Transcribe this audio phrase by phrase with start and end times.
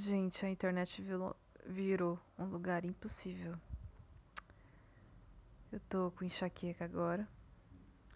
[0.00, 1.04] Gente, a internet
[1.66, 3.54] virou, um lugar impossível.
[5.70, 7.28] Eu tô com enxaqueca agora.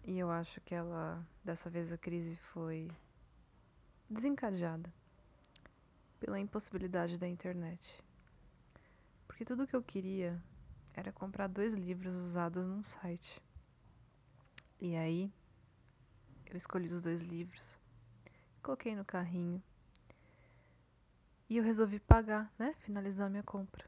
[0.03, 2.89] E eu acho que ela, dessa vez a crise foi
[4.09, 4.91] desencadeada
[6.19, 8.03] pela impossibilidade da internet.
[9.27, 10.41] Porque tudo que eu queria
[10.91, 13.39] era comprar dois livros usados num site.
[14.81, 15.31] E aí,
[16.47, 17.77] eu escolhi os dois livros,
[18.63, 19.61] coloquei no carrinho
[21.49, 22.73] e eu resolvi pagar, né?
[22.79, 23.85] Finalizar minha compra.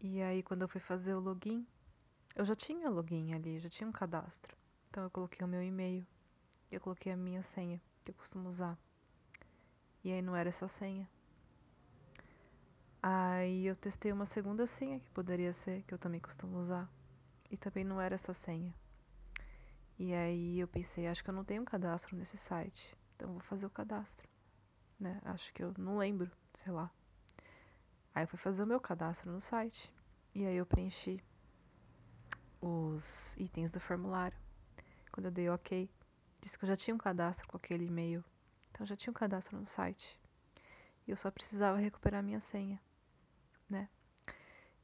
[0.00, 1.66] E aí, quando eu fui fazer o login,
[2.36, 4.56] eu já tinha login ali, já tinha um cadastro.
[4.88, 6.06] Então, eu coloquei o meu e-mail
[6.70, 8.78] e eu coloquei a minha senha, que eu costumo usar.
[10.04, 11.08] E aí, não era essa senha.
[13.02, 16.88] Aí, eu testei uma segunda senha, que poderia ser, que eu também costumo usar.
[17.50, 18.72] E também não era essa senha.
[19.98, 22.96] E aí, eu pensei, acho que eu não tenho um cadastro nesse site.
[23.16, 24.35] Então, vou fazer o cadastro
[24.98, 25.20] né?
[25.24, 26.90] Acho que eu não lembro, sei lá.
[28.14, 29.92] Aí eu fui fazer o meu cadastro no site
[30.34, 31.22] e aí eu preenchi
[32.60, 34.36] os itens do formulário.
[35.12, 35.90] Quando eu dei OK,
[36.40, 38.24] disse que eu já tinha um cadastro com aquele e-mail.
[38.70, 40.18] Então eu já tinha um cadastro no site.
[41.06, 42.80] E eu só precisava recuperar minha senha,
[43.68, 43.88] né?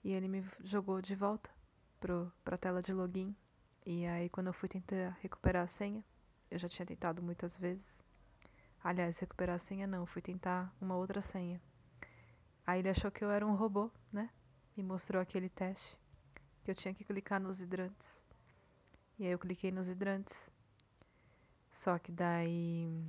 [0.04, 1.50] E ele me jogou de volta
[2.00, 3.34] para a tela de login.
[3.84, 6.04] E aí quando eu fui tentar recuperar a senha,
[6.50, 8.01] eu já tinha tentado muitas vezes
[8.84, 11.60] Aliás, recuperar a senha não, fui tentar uma outra senha.
[12.66, 14.30] Aí ele achou que eu era um robô, né?
[14.76, 15.96] E mostrou aquele teste
[16.64, 18.20] que eu tinha que clicar nos hidrantes.
[19.18, 20.50] E aí eu cliquei nos hidrantes.
[21.70, 23.04] Só que daí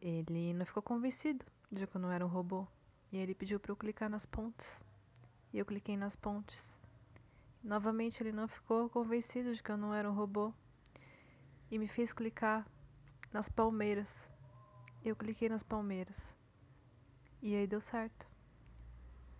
[0.00, 2.66] ele não ficou convencido de que eu não era um robô.
[3.12, 4.80] E ele pediu para eu clicar nas pontes.
[5.52, 6.72] E eu cliquei nas pontes.
[7.62, 10.52] Novamente ele não ficou convencido de que eu não era um robô.
[11.70, 12.66] E me fez clicar
[13.32, 14.29] nas palmeiras.
[15.02, 16.36] Eu cliquei nas palmeiras.
[17.40, 18.28] E aí deu certo.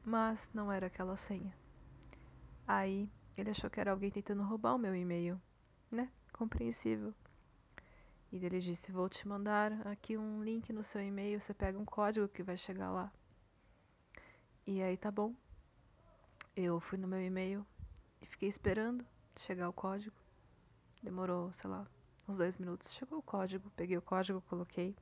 [0.02, 1.54] Mas não era aquela senha.
[2.66, 5.38] Aí ele achou que era alguém tentando roubar o meu e-mail,
[5.90, 6.10] né?
[6.32, 7.14] Compreensível.
[8.32, 11.84] E ele disse: Vou te mandar aqui um link no seu e-mail, você pega um
[11.84, 13.12] código que vai chegar lá.
[14.66, 15.34] E aí tá bom.
[16.56, 17.66] Eu fui no meu e-mail
[18.22, 19.04] e fiquei esperando
[19.36, 20.16] chegar o código.
[21.02, 21.86] Demorou, sei lá,
[22.26, 22.90] uns dois minutos.
[22.92, 24.96] Chegou o código, peguei o código, coloquei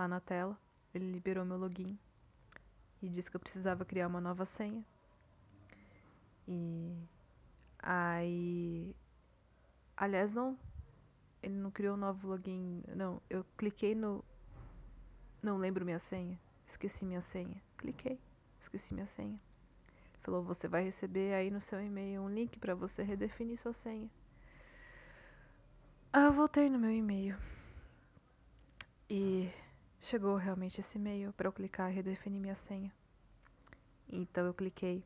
[0.00, 0.58] lá na tela.
[0.94, 1.98] Ele liberou meu login
[3.02, 4.84] e disse que eu precisava criar uma nova senha.
[6.48, 6.96] E
[7.78, 8.94] aí.
[9.96, 10.58] Aliás, não.
[11.42, 12.82] Ele não criou um novo login.
[12.94, 14.24] Não, eu cliquei no.
[15.42, 16.38] Não lembro minha senha.
[16.66, 17.62] Esqueci minha senha.
[17.76, 18.18] Cliquei.
[18.58, 19.38] Esqueci minha senha.
[19.38, 23.72] Ele falou: você vai receber aí no seu e-mail um link para você redefinir sua
[23.72, 24.10] senha.
[26.12, 27.36] Ah, eu voltei no meu e-mail.
[29.08, 29.50] E
[30.00, 32.92] Chegou realmente esse e-mail para eu clicar e redefinir minha senha.
[34.08, 35.04] Então eu cliquei.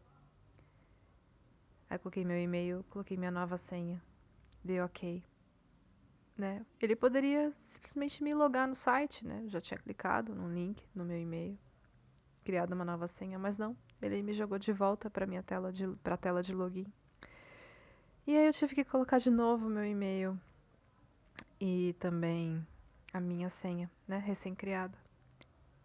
[1.90, 4.00] Aí coloquei meu e-mail, coloquei minha nova senha.
[4.62, 5.22] Dei OK.
[6.36, 6.64] Né?
[6.80, 9.42] Ele poderia simplesmente me logar no site, né?
[9.44, 11.56] Eu já tinha clicado no link no meu e-mail,
[12.44, 13.76] criado uma nova senha, mas não.
[14.00, 16.86] Ele me jogou de volta para minha tela de para a tela de login.
[18.26, 20.38] E aí eu tive que colocar de novo meu e-mail
[21.60, 22.66] e também
[23.14, 24.98] a minha senha, né, recém-criada.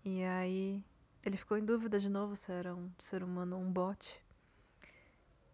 [0.03, 0.83] E aí
[1.23, 4.19] ele ficou em dúvida de novo se era um ser humano ou um bot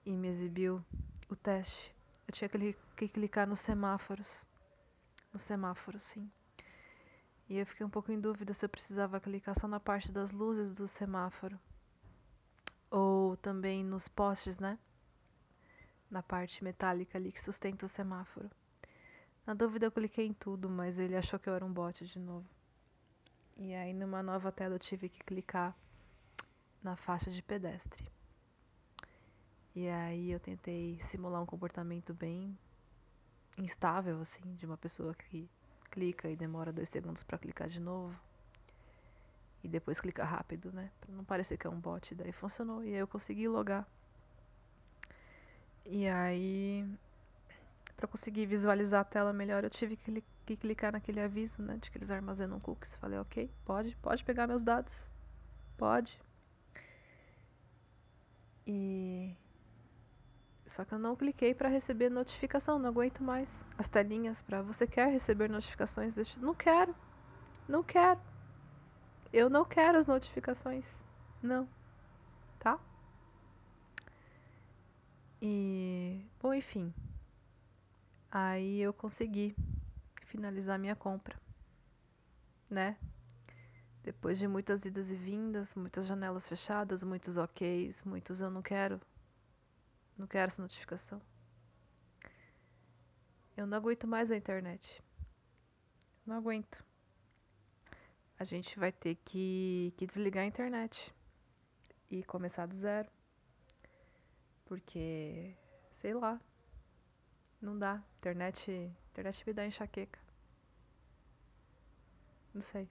[0.05, 0.81] e me exibiu
[1.27, 1.93] o teste.
[2.25, 2.49] Eu tinha
[2.95, 4.47] que clicar nos semáforos.
[5.33, 6.31] No semáforo, sim.
[7.49, 10.31] E eu fiquei um pouco em dúvida se eu precisava clicar só na parte das
[10.31, 11.59] luzes do semáforo.
[12.89, 14.79] Ou também nos postes, né?
[16.09, 18.49] Na parte metálica ali que sustenta o semáforo.
[19.45, 22.19] Na dúvida eu cliquei em tudo, mas ele achou que eu era um bot de
[22.19, 22.47] novo.
[23.57, 25.75] E aí numa nova tela eu tive que clicar
[26.81, 28.05] na faixa de pedestre.
[29.75, 32.57] E aí eu tentei simular um comportamento bem
[33.57, 35.49] instável, assim, de uma pessoa que
[35.91, 38.19] clica e demora dois segundos para clicar de novo.
[39.63, 40.91] E depois clica rápido, né?
[41.01, 42.13] Pra não parecer que é um bot.
[42.15, 42.83] Daí funcionou.
[42.83, 43.87] E aí eu consegui logar.
[45.85, 46.87] E aí
[47.95, 51.89] para conseguir visualizar a tela melhor, eu tive que, que, clicar naquele aviso, né, de
[51.89, 52.95] que eles armazenam cookies.
[52.95, 55.07] Falei, ok, pode, pode pegar meus dados,
[55.77, 56.19] pode.
[58.67, 59.35] E
[60.65, 64.87] só que eu não cliquei para receber notificação, não aguento mais as telinhas para você
[64.87, 66.93] quer receber notificações deste, não quero,
[67.67, 68.19] não quero,
[69.31, 70.85] eu não quero as notificações,
[71.41, 71.69] não,
[72.59, 72.79] tá?
[75.41, 76.91] E bom, enfim.
[78.37, 79.55] Aí eu consegui
[80.25, 81.39] finalizar minha compra,
[82.69, 82.97] né?
[84.03, 88.99] Depois de muitas idas e vindas, muitas janelas fechadas, muitos OKs, muitos eu não quero.
[90.17, 91.21] Não quero essa notificação.
[93.55, 95.01] Eu não aguento mais a internet.
[96.25, 96.83] Não aguento.
[98.37, 101.15] A gente vai ter que, que desligar a internet
[102.11, 103.09] e começar do zero.
[104.65, 105.55] Porque,
[105.93, 106.37] sei lá,
[107.65, 108.01] não dá.
[108.17, 108.71] Internet,
[109.11, 110.19] internet me dá enxaqueca.
[112.53, 112.89] Não sei.